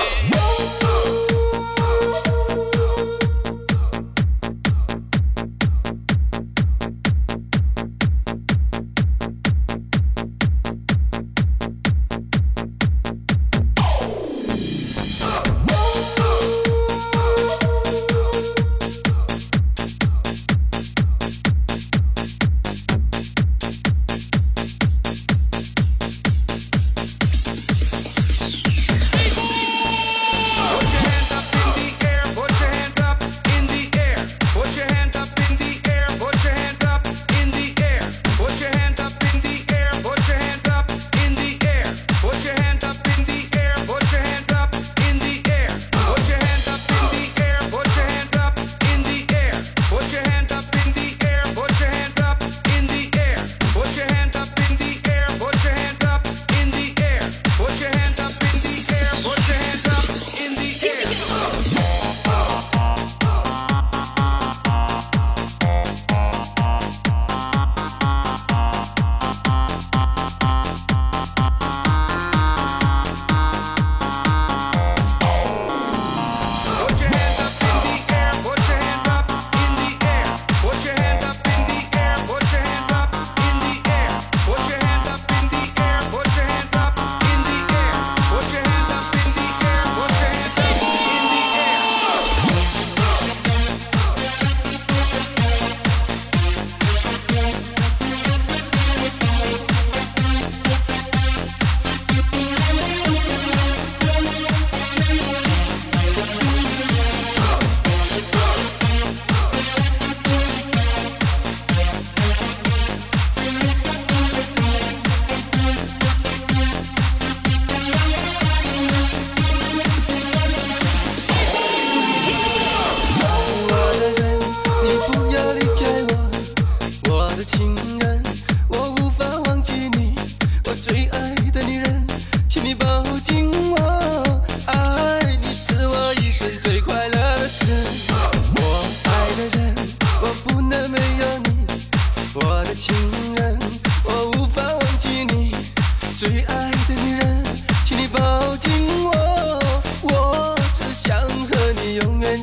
[0.00, 0.89] Música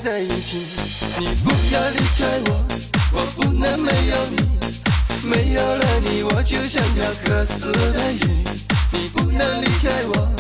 [0.07, 0.57] 在一起。
[1.19, 2.66] 你不要离开我
[3.12, 8.44] 我不能没有你没有了你我就像条渴死的鱼。
[8.94, 10.36] 你不能离开我。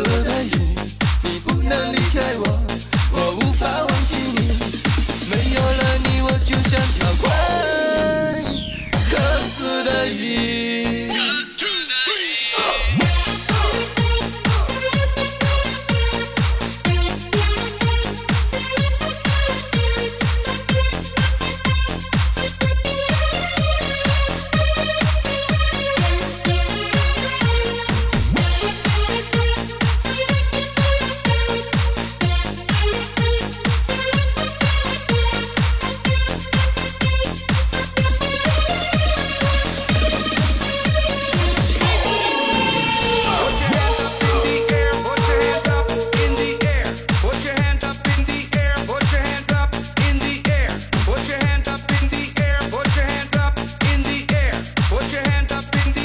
[0.00, 0.74] 了的雨
[1.22, 2.60] 你不能离开我
[3.12, 4.38] 我无法忘记你。
[5.30, 7.24] 没有了你我就像条快
[8.92, 9.16] 渴
[9.46, 10.73] 死的鱼
[55.54, 56.03] up in the